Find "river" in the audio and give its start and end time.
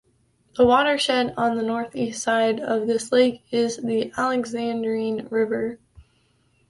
5.31-5.77